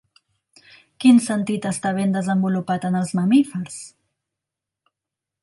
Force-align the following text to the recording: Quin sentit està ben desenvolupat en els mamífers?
Quin 1.03 1.19
sentit 1.25 1.67
està 1.71 1.91
ben 1.99 2.15
desenvolupat 2.15 2.89
en 2.91 2.99
els 3.03 3.13
mamífers? 3.21 3.79